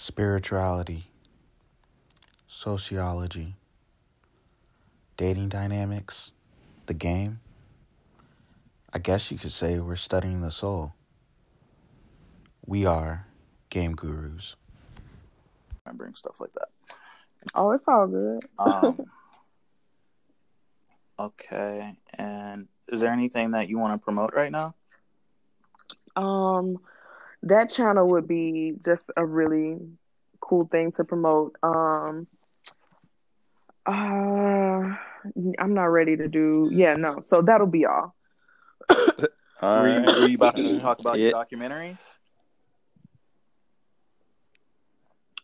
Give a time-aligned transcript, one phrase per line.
[0.00, 1.10] spirituality,
[2.48, 3.54] sociology,
[5.18, 6.32] dating dynamics,
[6.86, 7.38] the game.
[8.94, 10.94] I guess you could say we're studying the soul.
[12.64, 13.26] We are
[13.68, 14.56] game gurus.
[15.84, 16.68] remembering stuff like that.
[17.54, 18.42] Oh, it's all good.
[18.58, 19.04] Um,
[21.18, 24.74] okay, and is there anything that you want to promote right now?
[26.16, 26.78] Um,
[27.44, 29.78] that channel would be just a really
[30.40, 31.56] cool thing to promote.
[31.62, 32.26] Um,
[33.86, 36.68] uh, I'm not ready to do.
[36.72, 37.20] Yeah, no.
[37.22, 38.14] So that'll be all.
[39.62, 41.98] Were you, were you about to talk about your documentary?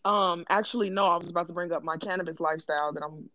[0.06, 1.04] Um, actually, no.
[1.04, 3.28] I was about to bring up my cannabis lifestyle that I'm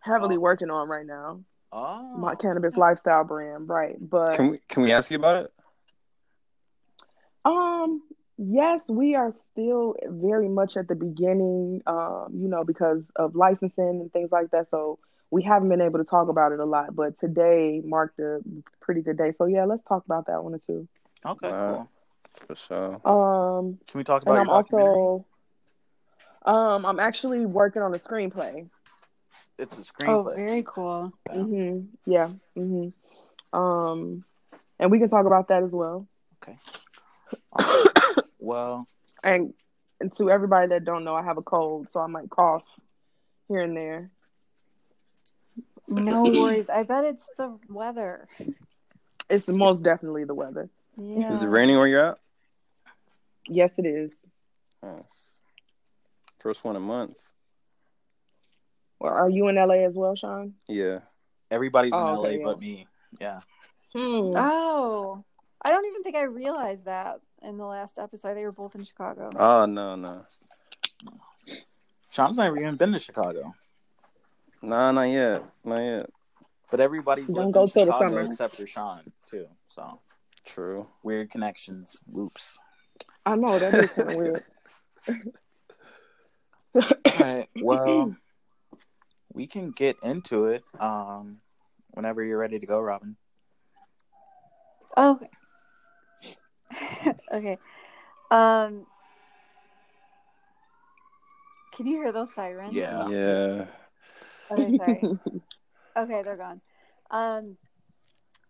[0.00, 0.40] heavily Oh.
[0.40, 1.42] working on right now.
[1.72, 3.96] Oh, My cannabis lifestyle brand, right?
[4.00, 5.52] But Can we can we ask you about it?
[8.44, 14.00] Yes, we are still very much at the beginning, um, you know, because of licensing
[14.00, 14.66] and things like that.
[14.66, 14.98] So
[15.30, 18.40] we haven't been able to talk about it a lot, but today marked a
[18.80, 19.32] pretty good day.
[19.32, 20.88] So yeah, let's talk about that one or two.
[21.24, 21.66] okay, Wow.
[21.66, 21.90] cool.
[22.46, 23.00] For sure.
[23.04, 25.02] Um, Can we talk and about I'm documentary?
[25.04, 25.26] also,
[26.44, 28.68] um, I'm actually working on a screenplay.
[29.58, 30.08] It's a screenplay.
[30.08, 31.12] Oh, very cool.
[31.30, 32.28] hmm Yeah.
[32.56, 32.88] hmm
[33.52, 34.24] Um,
[34.78, 36.06] and we can talk about that as well.
[38.42, 38.86] well,
[39.24, 39.54] And
[40.00, 42.64] and to everybody that don't know, I have a cold, so I might cough
[43.48, 44.10] here and there.
[45.88, 46.68] No worries.
[46.68, 48.26] I bet it's the weather.
[49.30, 50.68] It's the, most definitely the weather.
[50.96, 51.32] Yeah.
[51.34, 52.18] Is it raining where you're at?
[53.48, 54.10] Yes, it is.
[54.82, 55.06] Oh.
[56.40, 57.28] First one in months.
[58.98, 60.54] Well, are you in LA as well, Sean?
[60.68, 61.00] Yeah.
[61.50, 62.44] everybody's in Oh, LA okay, yeah.
[62.44, 62.86] but me.
[63.20, 63.40] Yeah.
[63.94, 64.34] Hmm.
[64.36, 65.24] Oh,
[65.64, 68.34] I don't even think I realized that in the last episode.
[68.36, 69.30] They were both in Chicago.
[69.36, 70.26] Oh no no.
[72.10, 73.54] Sean's never even been to Chicago,
[74.60, 75.42] Nah, not yet.
[75.64, 76.10] Not yet.
[76.70, 78.20] but everybody's Don't lived go in till the Chicago summer.
[78.22, 79.46] except for Sean too.
[79.68, 80.00] So
[80.44, 80.88] True.
[81.02, 82.58] weird connections, loops.
[83.24, 84.44] I know that is kind of weird.
[86.74, 87.48] All right.
[87.60, 88.16] Well,
[89.32, 90.64] we can get into it.
[90.80, 91.40] Um,
[91.90, 93.16] whenever you're ready to go, Robin.
[94.96, 95.28] Oh, okay.
[97.32, 97.58] okay.
[98.30, 98.86] Um,
[101.74, 102.74] can you hear those sirens?
[102.74, 103.08] Yeah.
[103.08, 103.66] Yeah.
[104.50, 105.02] Okay, sorry.
[105.96, 106.60] okay, they're gone.
[107.10, 107.56] Um,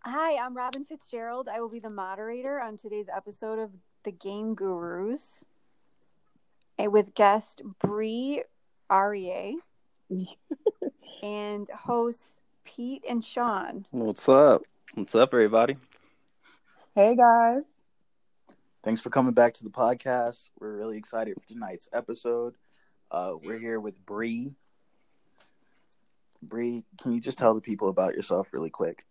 [0.00, 1.48] hi, I'm Robin Fitzgerald.
[1.48, 3.70] I will be the moderator on today's episode of
[4.04, 5.44] The Game Gurus,
[6.78, 8.42] and with guest Bree
[8.90, 9.56] Arie
[11.22, 13.86] and hosts Pete and Sean.
[13.90, 14.62] What's up?
[14.94, 15.76] What's up, everybody?
[16.94, 17.62] hey guys.
[18.82, 20.50] Thanks for coming back to the podcast.
[20.58, 22.54] We're really excited for tonight's episode.
[23.12, 24.54] Uh, we're here with Bree.
[26.42, 29.04] Bree, can you just tell the people about yourself really quick?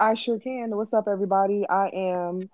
[0.00, 0.74] I sure can.
[0.74, 1.68] What's up, everybody?
[1.68, 2.48] I am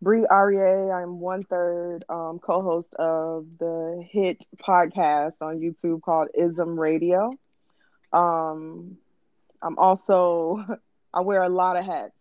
[0.00, 0.90] Bree Arie.
[0.90, 7.34] I'm one third um, co-host of the hit podcast on YouTube called Ism Radio.
[8.10, 8.96] Um,
[9.60, 10.64] I'm also
[11.12, 12.17] I wear a lot of hats,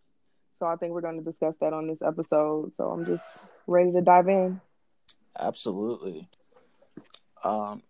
[0.58, 2.76] so I think we're going to discuss that on this episode.
[2.76, 3.26] So I'm just
[3.68, 4.60] ready to dive in.
[5.40, 6.28] Absolutely.
[7.44, 7.84] Um,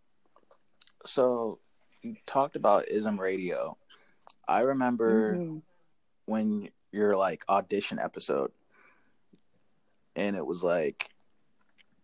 [1.06, 1.60] so
[2.02, 3.78] you talked about Ism Radio.
[4.48, 5.62] I remember Mhm.
[6.26, 8.52] when your like audition episode,
[10.16, 11.10] and it was like,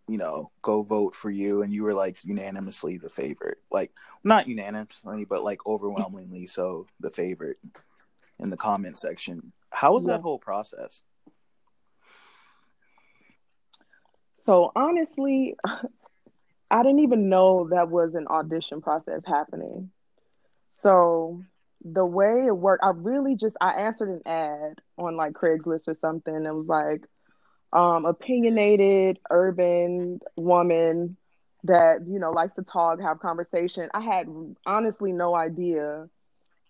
[0.07, 3.59] you know, go vote for you, and you were like unanimously the favorite.
[3.71, 3.91] Like
[4.23, 7.59] not unanimously, but like overwhelmingly so the favorite
[8.39, 9.51] in the comment section.
[9.73, 10.17] How was Yeah.
[10.17, 11.03] that whole process?
[14.37, 15.55] So honestly,
[16.71, 19.91] I didn't even know that was an audition process happening.
[20.71, 21.43] So
[21.83, 25.95] the way it worked, I really just I answered an ad on like Craigslist or
[25.95, 26.45] something.
[26.45, 27.05] It was like
[27.73, 31.17] um opinionated urban woman
[31.63, 33.89] that, you know, likes to talk, have conversation.
[33.93, 34.27] I had
[34.65, 36.07] honestly no idea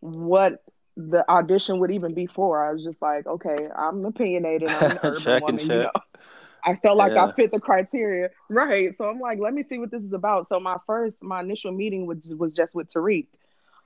[0.02, 0.62] what
[0.96, 2.64] the audition would even be for.
[2.68, 5.92] I was just like, okay, I'm opinionated, I'm an urban Check and woman, you know.
[6.66, 7.26] I felt like Yeah.
[7.26, 8.96] I fit the criteria, right?
[8.98, 10.48] So I'm like, let me see what this is about.
[10.48, 13.28] So my first, my initial meeting was was just with Tariq,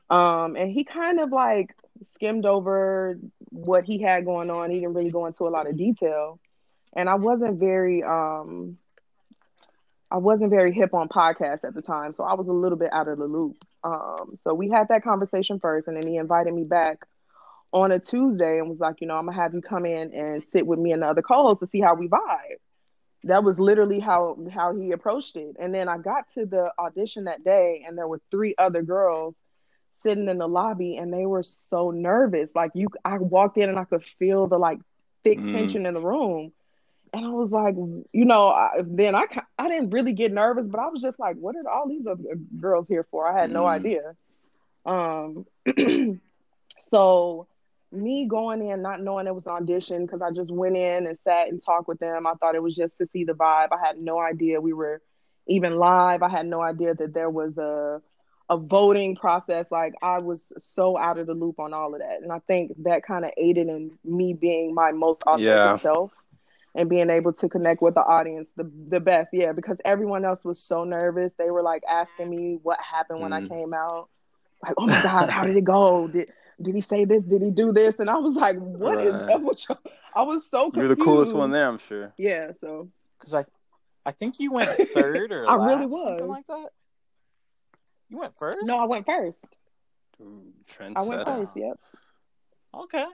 [0.10, 3.18] um, and he kind of like skimmed over
[3.50, 4.70] what he had going on.
[4.70, 6.40] He didn't really go into a lot of detail,
[6.94, 8.78] and I wasn't very, um,
[10.12, 12.94] I wasn't very hip on podcasts at the time, so I was a little bit
[12.94, 13.66] out of the loop.
[13.84, 17.00] Um, so we had that conversation first, and then he invited me back
[17.74, 20.44] on a Tuesday and was like, you know, I'm gonna have you come in and
[20.44, 22.58] sit with me and the other co-hosts to see how we vibe
[23.24, 25.56] that was literally how how he approached it.
[25.60, 29.36] And then I got to the audition that day, and there were three other girls
[29.96, 32.56] sitting in the lobby, and they were so nervous.
[32.56, 34.80] Like you, I walked in and I could feel the like
[35.24, 35.52] thick Mm.
[35.52, 36.54] tension in the room.
[37.14, 39.26] And I was like, you know, I, then I
[39.58, 42.24] I didn't really get nervous, but I was just like, what are all these other
[42.60, 43.28] girls here for?
[43.28, 43.68] I had no Mm.
[43.68, 44.16] idea.
[44.86, 45.46] Um,
[46.80, 47.48] so
[47.92, 51.18] me going in not knowing it was an audition because I just went in and
[51.18, 52.26] sat and talked with them.
[52.28, 53.70] I thought it was just to see the vibe.
[53.72, 55.02] I had no idea we were
[55.48, 56.22] even live.
[56.24, 58.02] I had no idea that there was a
[58.50, 59.72] a voting process.
[59.72, 62.72] Like I was so out of the loop on all of that, and I think
[62.84, 65.78] that kind of aided in me being my most authentic Yeah.
[65.78, 66.12] self
[66.78, 69.32] and being able to connect with the audience the the best.
[69.34, 71.34] Yeah, because everyone else was so nervous.
[71.38, 73.50] They were like asking me what happened when I Mm.
[73.50, 74.08] came out.
[74.64, 76.08] Like, oh my god, how did it go?
[76.08, 76.30] Did
[76.62, 77.24] did he say this?
[77.24, 78.00] Did he do this?
[78.00, 79.30] And I was like, what is Right.
[79.34, 79.76] up with you?
[80.16, 80.78] I was so confused.
[80.78, 82.14] You're the coolest one there, I'm sure.
[82.18, 82.88] Yeah, so
[83.20, 83.46] Because I,
[84.06, 86.30] I think you went third or I last, really something was.
[86.30, 86.70] like that.
[88.10, 88.66] You went first.
[88.66, 89.44] no, I went first.
[90.22, 90.54] Ooh,
[90.96, 91.52] I went first.
[91.56, 91.80] Yep.
[92.74, 93.06] Okay.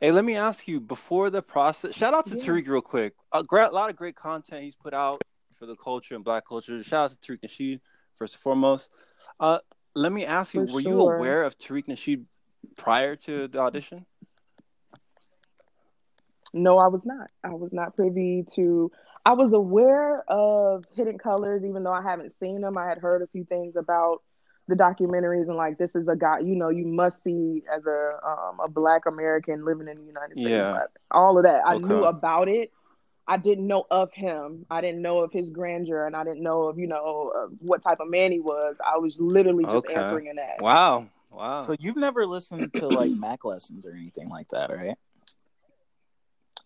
[0.00, 1.92] Hey, let me ask you before the process.
[1.92, 2.44] Shout out to Yeah.
[2.44, 3.14] Tariq real quick.
[3.32, 5.20] A great, lot of great content he's put out
[5.56, 6.80] for the culture and Black culture.
[6.84, 7.80] Shout out to Tariq Nasheed
[8.16, 8.90] first and foremost.
[9.40, 9.58] Uh,
[9.96, 12.26] let me ask you: For Were you aware of Tariq Nasheed
[12.76, 14.06] prior to the audition?
[16.54, 17.30] No, I was not.
[17.42, 18.92] I was not privy to.
[19.26, 22.78] I was aware of Hidden Colors, even though I haven't seen them.
[22.78, 24.22] I had heard a few things about
[24.68, 28.18] the documentaries and like this is a guy you know you must see as a
[28.24, 30.50] um, a Black American living in the United States.
[30.50, 30.72] Yeah.
[30.72, 31.62] Like, all of that.
[31.66, 31.86] I Okay.
[31.86, 32.70] knew about it.
[33.26, 34.64] I didn't know of him.
[34.70, 37.82] I didn't know of his grandeur, and I didn't know of you know uh, what
[37.82, 38.76] type of man he was.
[38.84, 39.94] I was literally just Okay.
[39.94, 40.60] answering in that.
[40.60, 41.62] Wow, wow.
[41.62, 44.96] So you've never listened to like Mack Lessons or anything like that, right?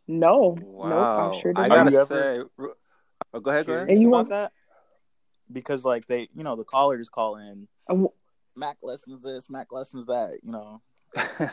[0.09, 0.89] No, wow.
[0.89, 2.67] nope, I sure I gotta Have you ever- say,
[3.35, 3.89] oh, go ahead, go ahead.
[3.89, 4.53] And you want- that?
[5.51, 7.69] Because like they, you know, the callers call in
[8.57, 10.39] Mack Lessons this, Mack Lessons that.
[10.43, 10.83] You know,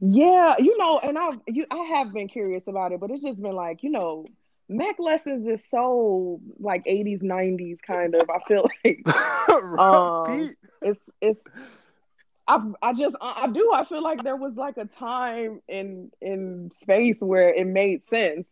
[0.00, 3.42] Yeah, you know, and I you I have been curious about it, but it's just
[3.42, 4.26] been like, you know,
[4.68, 8.28] Mack Lessons is so like 80s, 90s kind of.
[8.28, 9.06] I feel like
[9.78, 11.40] um it's it's
[12.46, 16.70] I I just I do I feel like there was like a time in in
[16.80, 18.46] space where it made sense.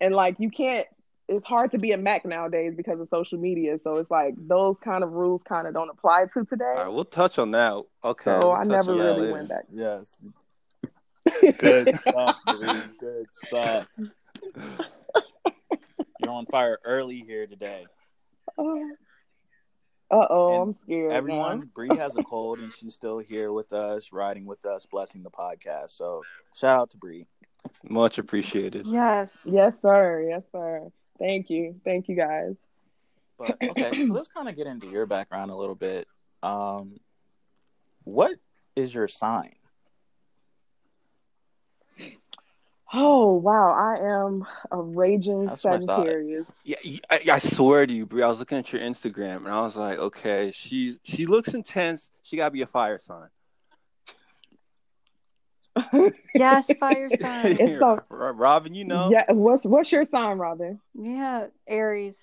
[0.00, 0.86] And like you can't
[1.28, 3.78] it's hard to be a Mac nowadays because of social media.
[3.78, 6.64] So it's like those kind of rules kind of don't apply to today.
[6.64, 7.82] All right, we'll touch on that.
[8.04, 8.38] Okay.
[8.40, 9.64] So we'll I never on that really went back.
[9.72, 10.18] yes,
[11.58, 12.90] good stuff, dude.
[13.00, 13.88] Good stuff.
[16.20, 17.86] You're on fire early here today.
[20.10, 21.12] Uh oh, I'm scared.
[21.12, 25.22] Everyone, Bree has a cold and she's still here with us, riding with us, blessing
[25.22, 25.90] the podcast.
[25.92, 26.22] So
[26.54, 27.26] shout out to Bree.
[27.82, 28.86] Much appreciated.
[28.86, 29.30] Yes.
[29.44, 30.26] Yes, sir.
[30.28, 30.90] Yes, sir.
[31.18, 31.80] Thank you.
[31.84, 32.54] Thank you, guys.
[33.38, 36.06] But okay, so let's kind of get into your background a little bit.
[36.42, 37.00] Um,
[38.04, 38.36] what
[38.76, 39.54] is your sign?
[42.96, 43.72] Oh, wow.
[43.72, 46.06] I am a raging That's what I thought.
[46.06, 46.46] Sagittarius.
[46.62, 46.76] Yeah,
[47.10, 48.22] I, I swear to you, Bree.
[48.22, 52.12] I was looking at your Instagram and I was like, okay, she's she looks intense.
[52.22, 53.28] She gotta be a fire sign.
[56.34, 57.56] Yes, fire sign.
[57.58, 59.08] It's so- Robin, you know.
[59.10, 59.30] Yeah.
[59.32, 60.80] What's what's your sign, Robin?
[60.94, 62.16] yeah, Aries.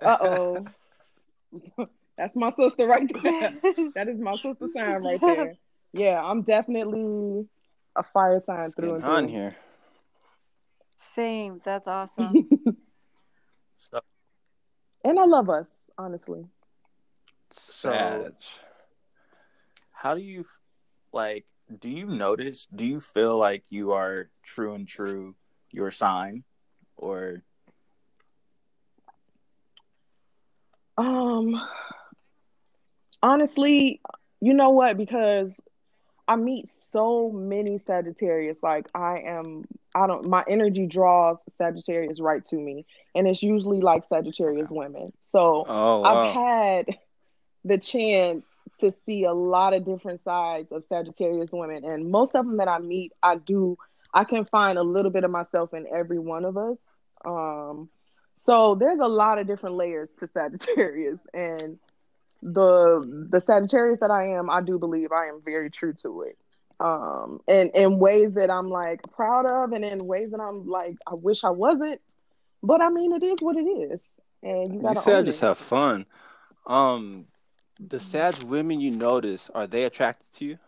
[0.00, 0.66] Uh oh.
[2.18, 3.54] That's my sister right there.
[3.94, 5.54] That is my sister sign right there.
[5.92, 7.46] Yeah, I'm definitely
[7.94, 9.34] a fire sign It's through and hot in through.
[9.36, 9.56] here.
[11.14, 11.60] Same.
[11.64, 12.48] That's awesome.
[13.76, 14.00] So,
[15.04, 15.66] and I love us,
[15.98, 16.44] honestly.
[17.50, 18.32] So- Sag.
[19.92, 20.44] how do you
[21.12, 21.44] like?
[21.78, 22.66] Do you notice?
[22.74, 25.34] Do you feel like you are true and true
[25.72, 26.44] your sign,
[26.96, 27.42] or
[30.96, 31.60] Um,
[33.22, 34.00] honestly,
[34.40, 34.96] you know what?
[34.96, 35.54] Because
[36.28, 38.62] I meet so many Sagittarius.
[38.62, 40.26] Like I am, I don't.
[40.28, 45.12] My energy draws Sagittarius right to me, and it's usually like Sagittarius women.
[45.24, 46.98] So Oh I've had
[47.64, 48.44] the chance
[48.78, 52.68] to see a lot of different sides of Sagittarius women, and most of them that
[52.68, 53.76] I meet, I do.
[54.14, 56.78] I can find a little bit of myself in every one of us.
[57.24, 57.88] Um,
[58.36, 61.78] so there's a lot of different layers to Sagittarius, and
[62.42, 66.38] the the Sagittarius that I am, I do believe I am very true to it.
[66.78, 70.96] Um, and in ways that I'm like proud of, and in ways that I'm like
[71.06, 72.00] I wish I wasn't.
[72.62, 74.04] But I mean, it is what it is,
[74.42, 75.46] and you gotta You said own just it.
[75.46, 76.04] have fun.
[76.66, 77.26] Um,
[77.78, 80.58] the sad women you notice are they attracted to you?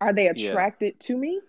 [0.00, 0.50] Are they Yeah.
[0.50, 1.40] attracted to me?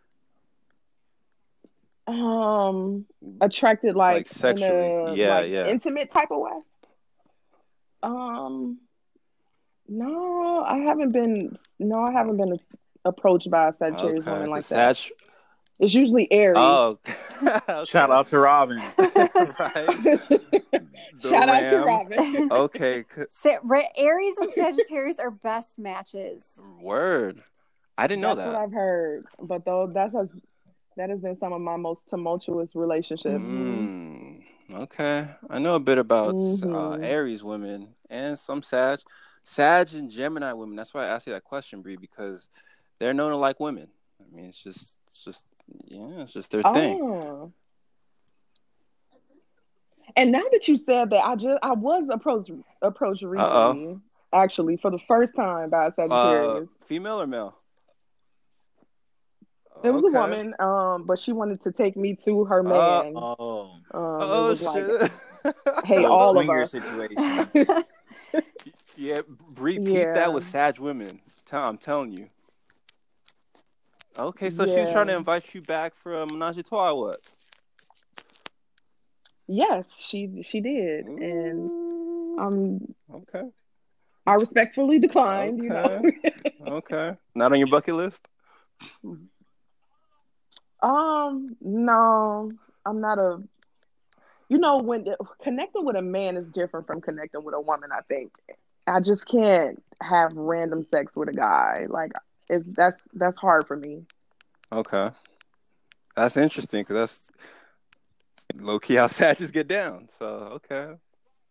[2.07, 3.05] Um,
[3.41, 4.69] attracted like, Like sexually.
[4.71, 5.67] a, Yeah, like, yeah.
[5.67, 6.59] intimate type of way.
[8.01, 8.79] Um,
[9.89, 11.57] no, I haven't been.
[11.79, 12.57] No, I haven't been
[13.03, 14.31] approached by a Sagittarius Okay.
[14.31, 14.97] woman like the that.
[14.97, 15.11] Sag-
[15.79, 16.57] It's usually Aries.
[16.59, 16.97] Oh,
[17.43, 17.83] okay.
[17.85, 18.77] Shout out to Robin.
[18.97, 19.87] right.
[20.01, 20.49] The
[21.29, 22.51] Shout out to Robin.
[22.51, 26.59] Okay, c- Sa- Ra- Aries and Sagittarius are best matches.
[26.81, 27.43] word.
[27.97, 28.53] I didn't know That's that.
[28.53, 29.25] what I've heard.
[29.39, 30.29] But though that has
[30.97, 33.43] that has been some of my most tumultuous relationships.
[33.43, 34.41] Mm,
[34.73, 37.03] okay, I know a bit about uh, Mhm.
[37.05, 38.99] Aries women and some Sag,
[39.43, 40.75] Sag and Gemini women.
[40.75, 42.47] That's why I asked you that question, Bree, because
[42.99, 43.89] they're known to like women.
[44.19, 45.43] I mean, it's just, it's just,
[45.85, 46.99] yeah, it's just their thing.
[47.01, 47.51] Oh.
[50.15, 52.49] And now that you said that, I just I was approached
[52.81, 53.99] approached recently,
[54.33, 56.69] actually, for the first time by a Uh, Sagittarius.
[56.85, 57.55] female or male?
[59.83, 62.63] it was a woman, um, but she wanted to take me to her Uh,
[63.03, 63.13] man.
[63.15, 65.11] Oh, um, Oh it was like, shit!
[65.85, 66.71] Hey, all of us.
[66.71, 67.47] situation.
[68.95, 69.21] yeah,
[69.55, 70.13] repeat Yeah.
[70.13, 71.21] that with Sag women.
[71.51, 72.29] I'm telling you.
[74.17, 76.93] Okay, so she was trying to invite you back for a menage a trois.
[76.93, 77.19] What?
[79.47, 83.43] yes, she she did, and um, okay,
[84.25, 85.63] I respectfully declined.
[85.63, 86.01] You know.
[86.67, 87.15] okay.
[87.33, 88.27] Not on your bucket list.
[90.79, 92.51] Um, no,
[92.85, 93.41] I'm not a.
[94.47, 95.07] You know, when
[95.43, 97.89] connecting with a man is different from connecting with a woman.
[97.91, 98.31] I think
[98.85, 101.87] I just can't have random sex with a guy.
[101.89, 102.11] Like,
[102.49, 104.05] it's that's that's hard for me.
[104.71, 105.09] Okay,
[106.15, 107.29] that's interesting because that's
[108.55, 110.09] low key how Sages get down.
[110.17, 110.95] So okay,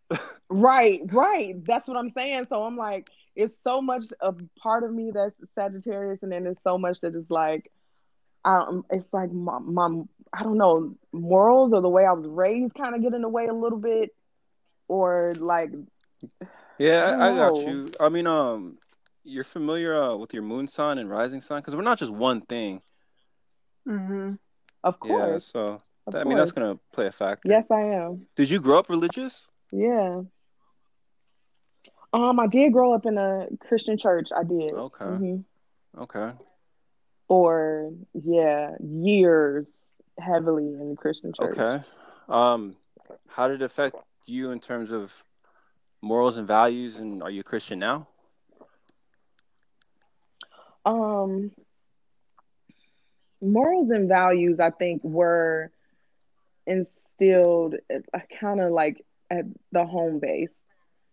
[0.49, 1.63] Right, right.
[1.65, 2.47] That's what I'm saying.
[2.49, 6.61] So I'm like, it's so much a part of me that's Sagittarius, and then there's
[6.63, 7.71] so much that is like,
[8.45, 12.75] um, it's like my, my I don't know morals or the way I was raised
[12.75, 14.15] kind of get in the way a little bit,
[14.87, 15.71] or like
[16.79, 17.91] yeah, I I, I got you.
[17.99, 18.77] I mean, um,
[19.27, 22.41] you're familiar uh, with your moon sign and rising sign because we're not just one
[22.41, 22.81] thing.
[23.87, 24.33] Mm-hmm.
[24.83, 25.51] of course.
[25.53, 27.47] Yeah, so of I mean that's gonna play a factor.
[27.49, 28.27] Yes, I am.
[28.35, 29.47] Did you grow up religious?
[29.71, 30.21] Yeah.
[32.13, 34.29] Um, I did grow up in a Christian church.
[34.35, 34.71] I did.
[34.71, 35.05] Okay.
[35.05, 35.43] Mhm.
[35.97, 36.31] Okay.
[37.27, 39.71] Or yeah, years
[40.17, 41.57] heavily in the Christian church.
[41.57, 41.83] Okay.
[42.29, 42.75] Um,
[43.27, 45.13] how did it affect you in terms of
[46.01, 46.97] morals and values?
[46.97, 48.07] And are you a Christian now?
[50.87, 51.51] Um,
[53.41, 55.71] morals and values, I think, were
[56.65, 57.75] instilled
[58.39, 60.51] kind of like at the home base.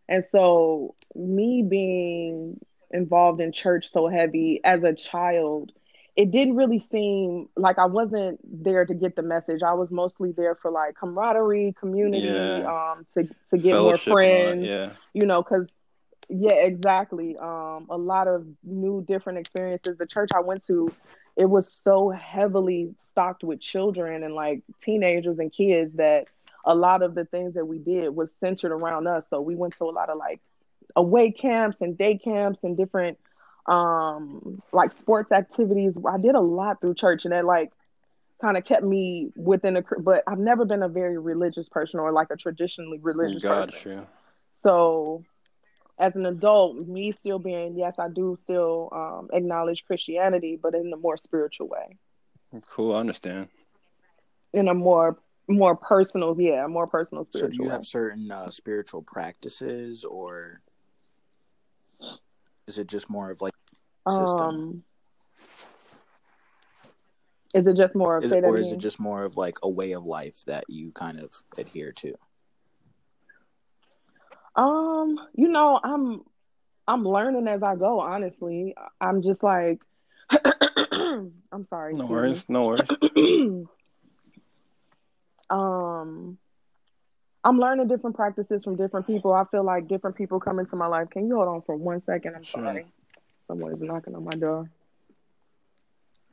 [0.09, 5.73] And so, me being involved in church so heavy as a child,
[6.14, 9.62] it didn't really seem like I wasn't there to get the message.
[9.62, 12.93] I was mostly there for like camaraderie, community, Yeah.
[12.93, 14.93] um, to to get more Fellowship that, friends, Yeah.
[15.14, 15.66] you know, because
[16.28, 17.37] yeah, exactly.
[17.37, 19.99] Um, a lot of new, different experiences.
[19.99, 20.93] The church I went to,
[21.37, 26.28] it was so heavily stocked with children and like teenagers and kids that
[26.64, 29.28] a lot of the things that we did was centered around us.
[29.28, 30.40] So we went to a lot of like
[30.97, 33.19] away camps and day camps and different
[33.66, 35.95] um like sports activities.
[36.07, 37.73] I did a lot through church and that like
[38.40, 42.12] kind of kept me within a but I've never been a very religious person or
[42.12, 44.07] like a traditionally religious God, person.
[44.62, 45.25] So
[45.98, 50.92] as an adult, me still being yes, I do still um, acknowledge Christianity, but in
[50.92, 51.98] a more spiritual way,
[52.70, 52.94] Cool.
[52.94, 53.48] I understand.
[54.52, 57.70] in a more more personal, yeah, more personal So do you way.
[57.70, 60.60] have certain uh, spiritual practices, or
[62.66, 63.52] is it just more of like
[64.08, 64.38] system?
[64.38, 64.82] Um,
[67.52, 68.78] is it just more of is it, that or is again?
[68.78, 72.14] it just more of like a way of life that you kind of adhere to?
[74.56, 76.23] Um, you know, I'm
[76.87, 78.00] I'm learning as I go.
[78.00, 79.80] Honestly, I'm just like,
[80.92, 81.94] I'm sorry.
[81.94, 82.44] No excuse worries.
[82.49, 82.90] No worries.
[85.50, 86.38] um,
[87.42, 89.32] I'm learning different practices from different people.
[89.32, 91.11] I feel like different people come into my life.
[91.11, 92.37] Can you hold on for one second?
[92.37, 92.62] I'm Sure.
[92.62, 92.87] sorry.
[93.46, 94.70] Someone is knocking on my door.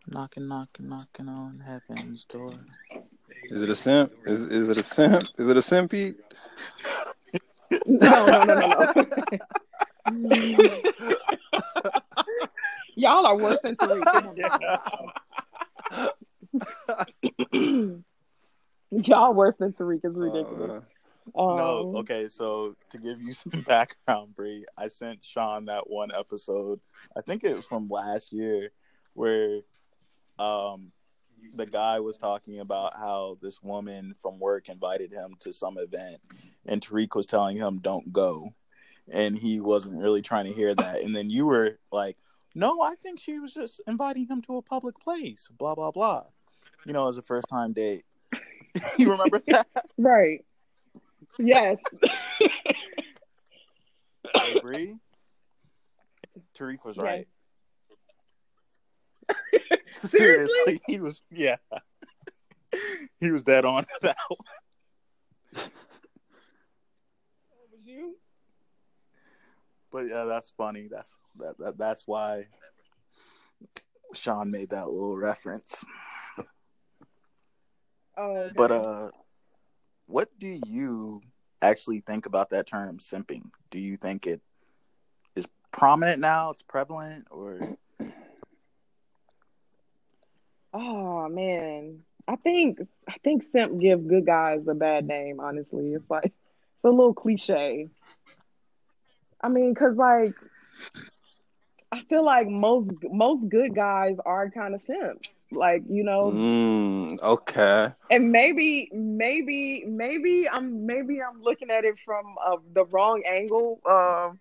[0.07, 2.53] Knocking, knocking, knocking on heaven's door.
[3.45, 4.13] Is it a simp?
[4.25, 5.23] Is is it a simp?
[5.37, 5.91] Is it a simp?
[5.91, 6.15] Pete?
[7.85, 9.05] No, no, no, no,
[10.09, 10.79] no.
[12.95, 14.03] Y'all are worse than Tariq.
[18.91, 20.05] Y'all worse than Tariq.
[20.05, 20.83] is ridiculous.
[20.83, 20.85] Uh,
[21.35, 22.27] Um, no, okay.
[22.27, 26.79] So to give you some background, Bree, I sent Sean that one episode.
[27.15, 28.71] I think it was from last year,
[29.13, 29.61] where
[30.39, 30.91] um
[31.53, 36.21] the guy was talking about how this woman from work invited him to some event,
[36.65, 38.53] and Tariq was telling him don't go,
[39.11, 41.01] and he wasn't really trying to hear that.
[41.01, 42.17] And then you were like,
[42.55, 46.25] "No, I think she was just inviting him to a public place." Blah blah blah.
[46.85, 48.05] You know, as a first time date.
[48.97, 49.67] you remember that?
[49.97, 50.45] Right.
[51.37, 51.79] Yes.
[54.61, 54.97] Bree.
[56.55, 57.27] Tariq was right.
[59.91, 60.81] Seriously?
[60.87, 61.21] he was.
[61.31, 61.57] Yeah,
[63.19, 64.17] he was dead on that.
[64.27, 65.65] one.
[67.71, 68.15] Was you?
[69.91, 70.87] But yeah, that's funny.
[70.89, 71.77] That's that, that.
[71.77, 72.47] That's why
[74.13, 75.83] Sean made that little reference.
[78.17, 78.53] Oh, okay.
[78.55, 79.09] But uh,
[80.05, 81.21] what do you
[81.61, 83.49] actually think about that term simping?
[83.69, 84.41] Do you think it
[85.35, 86.51] is prominent now?
[86.51, 87.77] It's prevalent, or
[90.73, 95.39] Oh man, I think I think simp give good guys a bad name.
[95.39, 97.89] Honestly, it's like it's a little cliche.
[99.41, 100.33] I mean, cause like
[101.91, 105.27] I feel like most most good guys are kind of simps.
[105.51, 107.91] Like you know, Mm, okay.
[108.09, 113.81] and maybe maybe maybe I'm maybe I'm looking at it from uh, the wrong angle.
[113.85, 114.39] Um,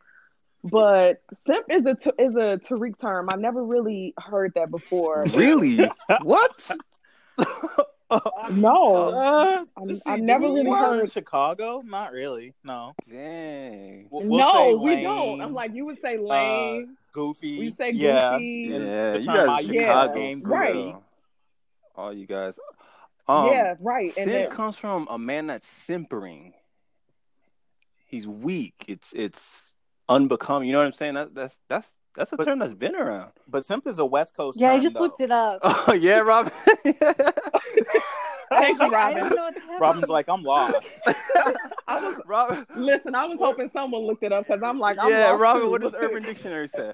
[0.64, 3.28] but simp is a t- is a Tariq term.
[3.32, 5.24] I never really heard that before.
[5.34, 5.88] Really?
[6.22, 6.70] what?
[8.50, 8.94] No.
[9.14, 11.80] uh, I'm- to see, I've never really use it in heard- Chicago.
[11.86, 12.54] Not really.
[12.64, 12.92] No.
[13.08, 14.08] Dang.
[14.10, 15.40] We'll- we'll no, we lame, don't.
[15.40, 16.96] I'm like, you would say lame.
[17.12, 17.58] goofy.
[17.60, 18.32] we say yeah.
[18.32, 18.74] goofy.
[18.74, 20.14] And Yeah, the you guys I Yeah, Chicago.
[20.14, 20.94] game for right.
[21.94, 22.58] All you guys.
[23.28, 24.06] Um, yeah, right.
[24.06, 26.52] And Simp then, comes from a man that's simpering.
[28.06, 28.74] He's weak.
[28.88, 29.69] It's it's
[30.10, 30.66] unbecoming.
[30.68, 31.14] You know what I'm saying?
[31.14, 33.32] That, that's that's that's a But- term that's been around.
[33.48, 34.58] But simp is a West Coast.
[34.60, 35.00] Yeah, I just though.
[35.02, 35.60] looked it up.
[35.64, 36.52] Oh yeah, Robin.
[36.84, 39.20] thank you, I Robin.
[39.22, 39.60] don't know what's.
[39.80, 40.74] Robin's like, I'm lost.
[41.88, 42.66] I was, Robin.
[42.76, 45.62] listen, I was hoping someone looked it up because I'm like, I'm yeah, lost Robin.
[45.62, 45.70] too.
[45.70, 46.92] What does Urban Dictionary say?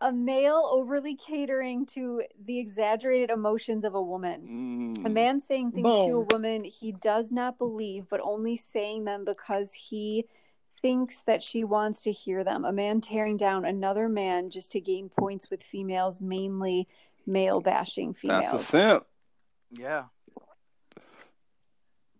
[0.00, 4.94] a male overly catering to the exaggerated emotions of a woman.
[4.96, 5.06] Mm.
[5.06, 9.24] A man saying things to a woman he does not believe, but only saying them
[9.24, 10.24] because he
[10.82, 12.64] thinks that she wants to hear them.
[12.64, 16.86] A man tearing down another man just to gain points with females, mainly
[17.26, 18.44] male bashing females.
[18.50, 19.06] That's a simp.
[19.70, 20.04] yeah.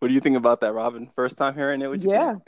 [0.01, 1.11] What do you think about that, Robin?
[1.17, 1.89] First time hearing it?
[1.89, 2.33] What you Yeah.
[2.35, 2.43] think?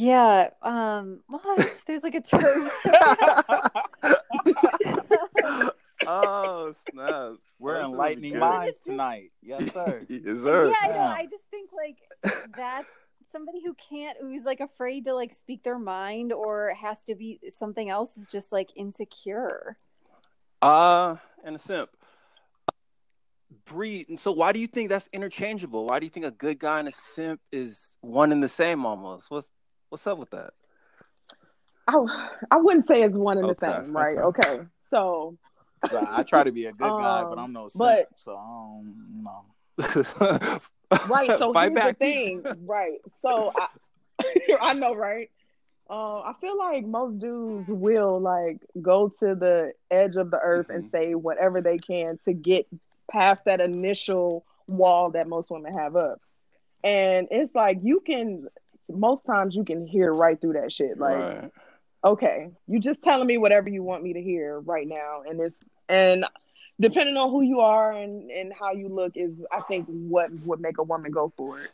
[0.00, 0.50] Yeah.
[0.62, 1.20] Um.
[1.28, 1.74] What?
[1.86, 2.70] There's like a term.
[6.06, 7.32] oh snap!
[7.58, 9.32] We're enlightening minds tonight.
[9.42, 10.04] Yes, sir.
[10.08, 10.72] Yes, yeah, sir.
[10.82, 10.94] I know.
[10.94, 11.08] Yeah.
[11.08, 11.96] I just think like
[12.56, 12.92] that's
[13.30, 17.40] somebody who can't, who's like afraid to like speak their mind or has to be
[17.56, 19.76] something else is just like insecure.
[20.62, 21.90] Uh, and a simp.
[23.64, 25.86] breed and so why do you think that's interchangeable?
[25.86, 28.84] Why do you think a good guy and a simp is one and the same
[28.84, 29.30] almost?
[29.30, 29.50] What's
[29.90, 30.54] what's up with that?
[31.86, 31.94] I,
[32.50, 34.18] I wouldn't say it's one and the same, right?
[34.18, 34.48] okay.
[34.50, 34.64] Okay.
[34.90, 35.38] So,
[35.82, 38.08] 'Cause I, I try to be a good guy, but Um, I'm no simp, but-
[38.16, 40.58] so I don't know.
[41.08, 41.30] right.
[41.38, 41.98] So here's back.
[41.98, 42.98] the thing, right?
[43.20, 45.30] So I, I know, right?
[45.90, 50.68] Uh, I feel like most dudes will like go to the edge of the earth
[50.68, 52.66] and say whatever they can to get
[53.10, 56.20] past that initial wall that most women have up.
[56.84, 58.48] And it's like you can
[58.90, 60.98] most times you can hear right through that shit.
[60.98, 61.50] Like, right.
[62.04, 65.22] okay, you just telling me whatever you want me to hear right now.
[65.28, 66.26] And it's and
[66.80, 70.60] depending on who you are and, and how you look is I think what would
[70.60, 71.70] make a woman go for it.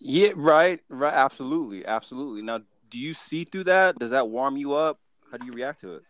[0.00, 1.14] Yeah, right, right.
[1.14, 2.42] Absolutely, absolutely.
[2.42, 3.98] Now, do you see through that?
[3.98, 4.98] Does that warm you up?
[5.30, 6.02] How do you react to it?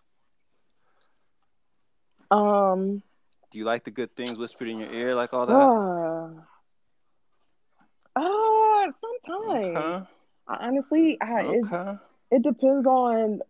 [2.30, 3.02] Um
[3.50, 5.72] Do you like the good things whispered in your ear, like all that?
[5.76, 6.28] uh,
[8.16, 9.76] uh sometimes.
[9.76, 10.07] Okay.
[10.48, 11.98] I, honestly, I, it, Okay.
[12.30, 13.40] it depends on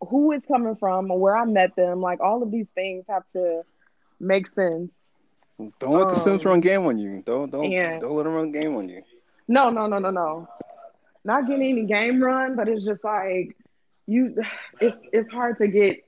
[0.00, 2.00] who it's coming from or where I met them.
[2.00, 3.62] Like all of these things have to
[4.24, 4.92] make sense.
[5.78, 7.22] Don't let the Sims Um, run game on you.
[7.24, 8.00] Don't don't yeah.
[8.00, 9.02] don't let them run game on you.
[9.46, 10.48] No, no, no, no, no.
[11.24, 13.56] Not getting any game run, but it's just like
[14.06, 14.36] you.
[14.80, 15.98] It's it's hard to get.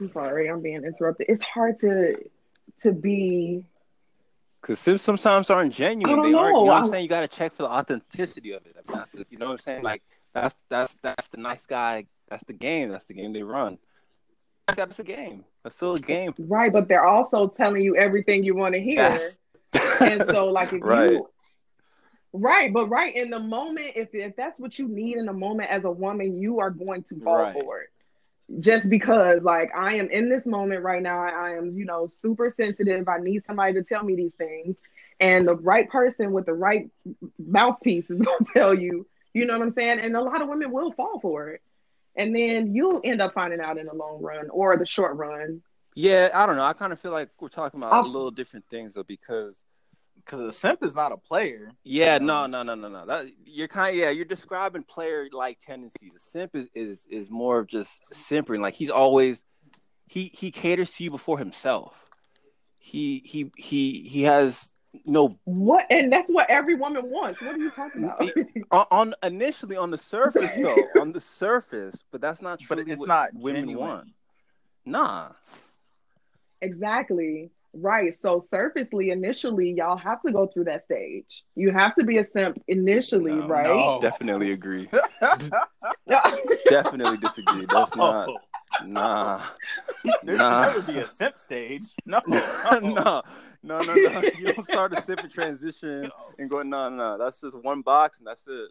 [0.00, 1.26] I'm sorry, I'm being interrupted.
[1.28, 2.14] It's hard to
[2.82, 3.64] to be.
[4.60, 6.20] Because Sims sometimes aren't genuine.
[6.20, 6.48] They aren't.
[6.48, 6.62] You know know.
[6.64, 7.04] what I'm saying?
[7.04, 8.76] You got to check for the authenticity of it.
[8.86, 9.82] The, you know what I'm saying?
[9.82, 10.02] Like
[10.34, 12.06] that's that's that's the nice guy.
[12.28, 12.90] That's the game.
[12.90, 13.78] That's the game they run.
[14.76, 15.44] That's a game.
[15.62, 16.32] That's still a game.
[16.38, 18.94] Right, but they're also telling you everything you want to hear.
[18.96, 19.38] Yes.
[20.00, 21.10] And so, like, if Right.
[21.12, 21.28] you,
[22.32, 25.70] right, but right in the moment, if if that's what you need in the moment
[25.70, 27.52] as a woman, you are going to fall Right.
[27.52, 27.88] for it.
[28.62, 31.20] just because like I am in this moment right now.
[31.20, 33.06] I, I am, you know, super sensitive.
[33.08, 34.76] I need somebody to tell me these things.
[35.20, 36.88] And the right person with the right
[37.38, 40.00] mouthpiece is gonna tell you, you know what I'm saying?
[40.00, 41.60] And a lot of women will fall for it.
[42.16, 45.62] And then you'll end up finding out in the long run or the short run.
[45.94, 46.64] Yeah, I don't know.
[46.64, 49.62] I kind of feel like we're talking about a little different things though, because
[50.16, 51.72] because a simp is not a player.
[51.84, 53.06] Yeah, you no, no, no, no, no.
[53.06, 56.12] That, you're kind of yeah, you're describing player like tendencies.
[56.14, 58.60] A simp is, is is more of just simpering.
[58.60, 59.42] Like he's always
[60.06, 61.94] he he caters to you before himself.
[62.78, 64.70] He he he he has
[65.06, 65.38] no.
[65.44, 67.40] What and that's what every woman wants.
[67.42, 68.22] What are you talking about?
[68.70, 72.88] On, on, initially on the surface though on the surface but that's not true but
[72.88, 73.88] it's not women genuine.
[73.88, 74.08] want.
[74.84, 75.28] Nah.
[76.60, 77.50] Exactly.
[77.74, 78.12] Right.
[78.12, 81.44] So surfacely initially y'all have to go through that stage.
[81.54, 83.66] You have to be a simp initially no, right?
[83.66, 83.98] no.
[84.00, 84.88] definitely agree.
[86.68, 87.66] Definitely disagree.
[87.70, 88.38] That's not oh.
[88.84, 89.42] Nah,
[90.22, 90.72] there nah.
[90.72, 91.82] should never be a simp stage.
[92.06, 92.40] No, no,
[92.80, 93.22] no,
[93.62, 94.22] no, no, no.
[94.38, 96.62] You don't start a simp and transition and go.
[96.62, 98.70] No, no, that's just one box and that's it.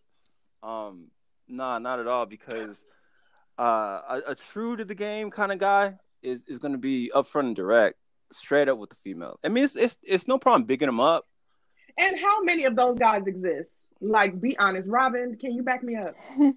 [0.63, 1.07] Um,
[1.47, 2.25] nah, not at all.
[2.25, 2.83] Because
[3.60, 7.12] uh, a, a true to the game kind of guy is is going to be
[7.13, 7.97] upfront and direct,
[8.31, 9.39] straight up with the female.
[9.43, 11.25] I mean, it's it's it's no problem bigging them up.
[11.97, 13.73] And how many of those guys exist?
[13.99, 15.38] Like, be honest, Robin.
[15.38, 16.15] Can you back me up?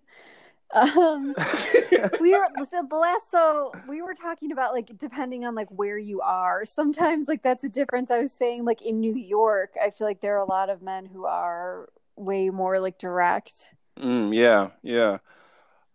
[0.73, 1.35] um
[2.21, 6.21] we were the last so we were talking about like depending on like where you
[6.21, 6.65] are.
[6.65, 8.11] Sometimes like that's a difference.
[8.11, 10.83] I was saying like in new york i feel like there are a lot of
[10.83, 13.75] men who are way more like direct.
[13.99, 15.19] Mm, yeah yeah.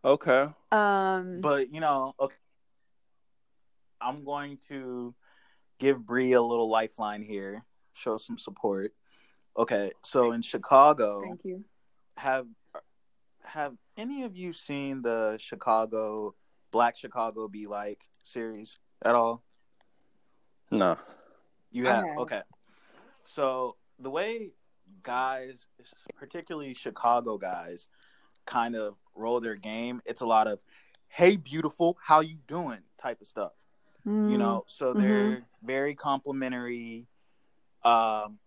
[0.04, 0.48] Okay.
[0.72, 2.36] Um but you know okay.
[4.02, 5.16] I'm going to
[5.80, 8.94] give Bree a little lifeline here show some support.
[9.58, 11.64] Okay so in chicago thank you.
[12.18, 12.46] have
[13.44, 16.36] have any of you seen the Chicago
[16.72, 19.44] Black Chicago Be Like series at all?
[20.72, 20.98] No.
[21.72, 22.06] You have?
[22.06, 22.18] have.
[22.18, 22.42] Okay.
[23.24, 24.52] So the way
[25.04, 25.68] guys,
[26.18, 27.90] particularly Chicago guys,
[28.46, 30.60] kind of roll their game, it's a lot of
[31.08, 33.54] "Hey, beautiful, how you doing?" type of stuff.
[34.06, 34.32] Mm.
[34.32, 35.68] You know, so they're mm-hmm.
[35.68, 37.08] very complimentary,
[37.84, 38.38] um,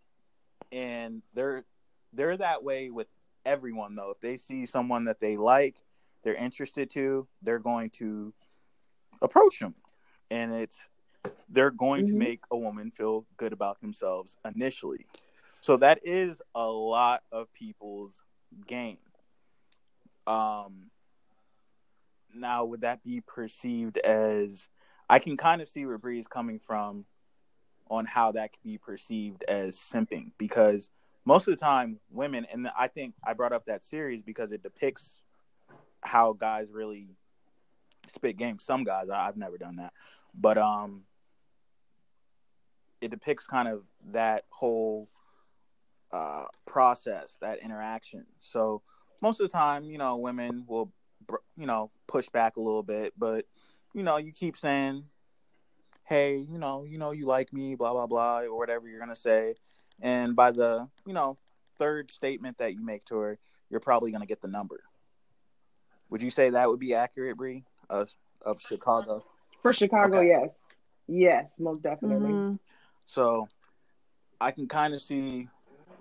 [0.71, 1.65] and they're
[2.13, 3.09] they're that way with
[3.49, 4.11] everyone though.
[4.11, 5.77] If they see someone that they like,
[6.23, 8.33] they're interested to, they're going to
[9.23, 9.75] approach them.
[10.31, 10.89] And it's
[11.49, 12.15] they're going mm-hmm.
[12.15, 15.07] to make a woman feel good about themselves initially.
[15.61, 18.23] So that is a lot of people's
[18.67, 18.99] game.
[20.27, 20.91] Um
[22.35, 24.69] now would that be perceived as
[25.09, 27.07] I can kind of see where Bree's coming from
[27.91, 30.91] on how that could be perceived as simping because
[31.29, 34.63] most of the time women and i think i brought up that series because it
[34.63, 35.21] depicts
[36.03, 37.09] how guys really
[38.07, 39.93] spit game some guys i've never done that.
[40.35, 41.03] But um
[43.01, 45.09] it depicts kind of that whole
[46.13, 48.25] uh process that interaction.
[48.39, 48.83] So
[49.23, 50.91] most of the time you know women will
[51.57, 53.13] you know push back a little bit.
[53.19, 53.45] But
[53.95, 55.05] you know you keep saying
[56.05, 59.15] hey you know you know you like me blah blah blah or whatever you're gonna
[59.15, 59.55] say
[60.01, 61.37] and by the you know
[61.79, 63.39] third statement that you make to her,
[63.71, 64.81] you're probably going to get the number.
[66.11, 68.11] Would you say that would be accurate, Bree, of
[68.43, 69.25] of Chicago?
[69.63, 70.29] For Chicago, okay.
[70.29, 70.59] yes,
[71.07, 72.31] yes, most definitely.
[72.31, 72.55] Mm-hmm.
[73.07, 73.49] So,
[74.41, 75.49] I can kind of see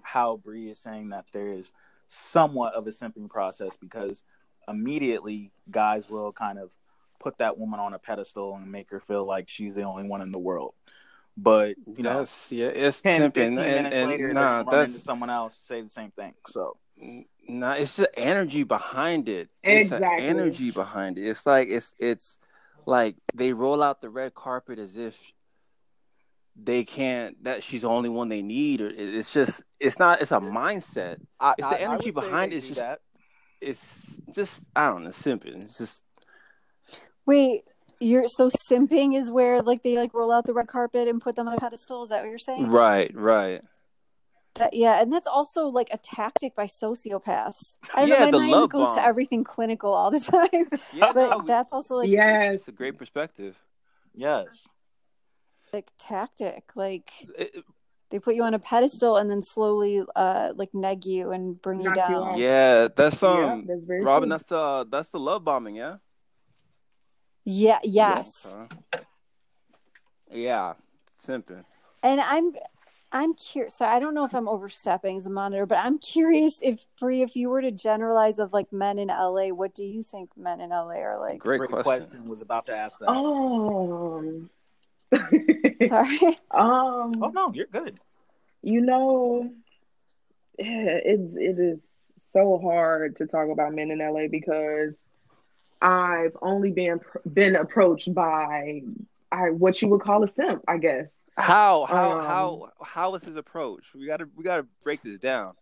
[0.02, 1.72] how Bree is saying that there is
[2.08, 4.24] somewhat of a simping process because
[4.68, 6.72] immediately guys will kind of
[7.20, 10.22] put that woman on a pedestal and make her feel like she's the only one
[10.22, 10.74] in the world.
[11.38, 15.56] But you know, that's, yeah, it's 10, simping, and, and later, nah, that's someone else
[15.56, 16.34] say the same thing.
[16.48, 16.78] So
[17.48, 19.50] nah, it's the energy behind it.
[19.64, 21.28] Exactly, it's the energy behind it.
[21.28, 22.40] It's like it's it's
[22.88, 25.32] like they roll out the red carpet as if
[26.60, 30.32] they can't that she's the only one they need or it's just it's not it's
[30.32, 33.00] a mindset I, it's the energy behind it it's just that.
[33.62, 36.04] it's just i don't know simping it's just
[37.28, 37.64] wait
[38.00, 41.36] you're so simping is where like they like roll out the red carpet and put
[41.36, 42.04] them on a pedestal.
[42.04, 42.70] Is that what you're saying?
[42.70, 43.62] Right, right.
[44.56, 47.78] That, yeah, and that's also like a tactic by sociopaths.
[47.94, 48.96] I don't yeah, know, my mind goes bomb.
[48.96, 50.20] to everything clinical all the
[50.52, 50.80] time.
[50.94, 53.58] Yeah, but no, that's also like yes, it's a great perspective.
[54.16, 54.48] Yes,
[55.74, 57.64] like tactic, like it,
[58.10, 61.82] they put you on a pedestal and then slowly uh like neg you and bring
[61.82, 62.38] you down.
[62.38, 64.30] You yeah, that's um, yeah, that's Robin.
[64.30, 64.38] True.
[64.38, 65.76] That's the that's the love bombing.
[65.76, 65.98] Yeah.
[67.50, 67.80] Yeah.
[67.82, 68.46] Yes.
[68.94, 69.00] Yeah.
[70.30, 70.74] yeah.
[71.26, 71.64] Simping.
[72.04, 72.52] And I'm,
[73.14, 73.76] I'm curious.
[73.76, 77.22] So I don't know if I'm overstepping as a monitor, but I'm curious if Bree,
[77.22, 80.60] if you were to generalize of like men in LA, what do you think men
[80.60, 81.40] in LA are like?
[81.40, 81.84] Great, Great question.
[81.84, 82.28] question.
[82.28, 83.10] Was about to ask that.
[83.10, 84.50] Um.
[85.88, 86.40] Sorry.
[86.52, 87.24] um.
[87.24, 87.98] Oh no, you're good.
[88.62, 89.54] You know,
[90.60, 95.06] yeah, it's it is so hard to talk about men in LA because
[95.82, 97.00] I've only been
[97.32, 98.82] been approached by
[99.32, 101.18] I what you would call a simp, I guess.
[101.38, 103.84] How how Um, how how was his approach?
[103.94, 105.54] We gotta we gotta break this down.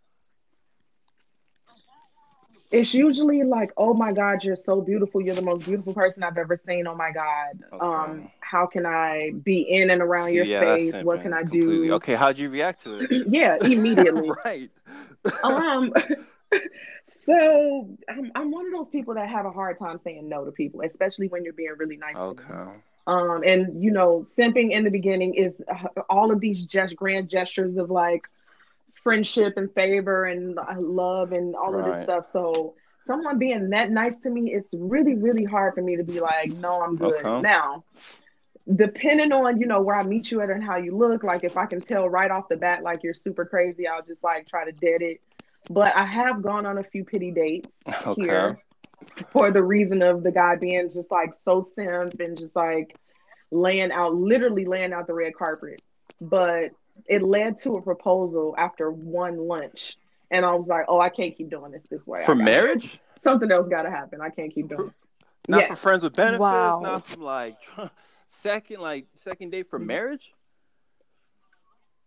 [2.71, 5.21] It's usually like, "Oh my God, you're so beautiful.
[5.21, 6.87] You're the most beautiful person I've ever seen.
[6.87, 11.03] Oh my God, um, how can I be in and around See, your yeah, space?
[11.03, 11.87] What can I completely.
[11.87, 13.27] do?" Okay, how'd you react to it?
[13.27, 14.31] Yeah, immediately.
[14.45, 14.71] right.
[15.43, 15.93] um
[17.05, 20.51] so I'm, I'm one of those people that have a hard time saying no to
[20.51, 22.43] people especially when you're being really nice Okay.
[23.07, 27.29] um and you know simping in the beginning is uh, all of these just grand
[27.29, 28.27] gestures of like
[28.93, 32.25] friendship and favor and uh, love and all of this stuff.
[32.31, 32.73] So
[33.05, 36.49] someone being that nice to me it's really really hard for me to be like
[36.49, 37.23] no i'm good.
[37.23, 37.41] Okay.
[37.41, 37.83] now
[38.75, 41.55] depending on you know where i meet you at and how you look like if
[41.55, 44.65] i can tell right off the bat like you're super crazy i'll just like try
[44.65, 45.21] to dead it
[45.69, 47.69] but i have gone on a few pity dates
[48.07, 48.21] Okay.
[48.21, 48.59] here
[49.31, 52.97] for the reason of the guy being just like so simp and just like
[53.51, 55.81] laying out literally laying out the red carpet
[56.21, 56.71] but
[57.07, 59.97] it led to a proposal after one lunch
[60.31, 62.99] and i was like oh i can't keep doing this this way For gotta- marriage?
[63.19, 64.93] something else got to happen i can't keep doing it
[65.49, 65.67] Not Yeah.
[65.67, 66.79] for friends with benefits, Wow.
[66.81, 67.57] not from like
[68.29, 70.33] second like second date for marriage?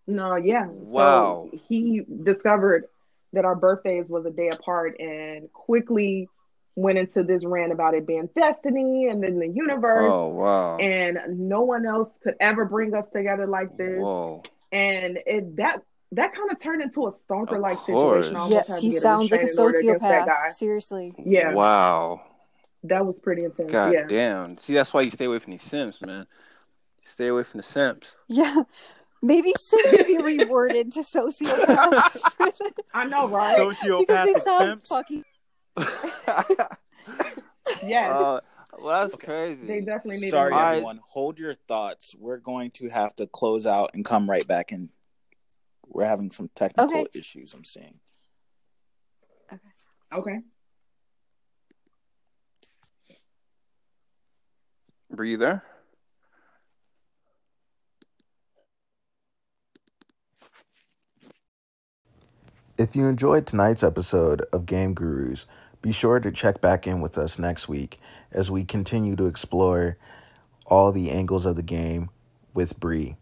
[0.07, 0.67] No, yeah.
[0.69, 1.49] Wow.
[1.53, 2.87] So he discovered
[3.33, 6.29] that our birthdays was a day apart and quickly
[6.75, 10.11] went into this rant about it being destiny and then the universe.
[10.13, 10.77] Oh wow.
[10.77, 14.01] And no one else could ever bring us together like this.
[14.01, 14.43] Whoa.
[14.71, 18.37] And it that that kind of turned into a stalker like situation.
[18.37, 20.49] I almost had Yes, he sounds like a restraining order against that guy.
[20.49, 20.53] sociopath.
[20.53, 21.15] Seriously.
[21.19, 21.53] Yeah.
[21.53, 22.23] Wow.
[22.85, 23.73] That was pretty intense.
[23.73, 24.07] God yeah.
[24.07, 24.57] damn.
[24.59, 26.27] See, that's why you stay away from these simps, man.
[27.01, 28.15] Stay away from the simps.
[28.29, 28.63] Yeah.
[29.21, 32.21] Maybe Sim should be reworded to sociopath.
[32.95, 33.57] I know, right?
[33.59, 34.89] because they sound simps.
[34.89, 35.25] fucking.
[37.85, 38.13] yes.
[38.13, 38.41] Uh,
[38.81, 39.27] well, that's Okay.
[39.27, 39.67] crazy.
[39.67, 41.01] they definitely need Sorry, to I- everyone.
[41.13, 42.15] Hold your thoughts.
[42.19, 44.91] We're going to have to close out and come right back in.
[45.87, 47.07] We're having some technical Okay.
[47.19, 47.55] issues.
[47.55, 47.99] I'm seeing.
[50.13, 50.41] Okay.
[55.11, 55.63] Breather.
[62.79, 65.47] If you enjoyed tonight's episode of Game Gurus,
[65.83, 67.99] be sure to check back in with us next week
[68.31, 69.97] as we continue to explore
[70.65, 72.09] all the angles of the game
[72.55, 73.17] with Bree.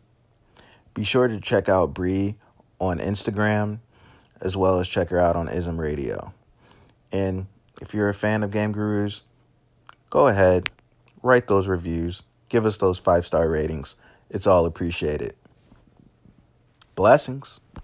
[0.93, 2.37] Be sure to check out Bree
[2.79, 3.79] on Instagram
[4.43, 6.35] as well as check her out on Ism Radio.
[7.11, 7.47] And
[7.81, 9.23] if you're a fan of Game Gurus,
[10.11, 10.69] go ahead,
[11.23, 13.97] write those reviews, give us those five star ratings.
[14.29, 15.35] It's all appreciated.
[16.95, 17.59] Blessings.